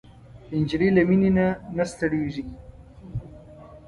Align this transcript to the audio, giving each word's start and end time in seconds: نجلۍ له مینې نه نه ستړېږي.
نجلۍ 0.59 0.89
له 0.95 1.01
مینې 1.09 1.29
نه 1.37 1.47
نه 1.75 1.83
ستړېږي. 1.91 2.43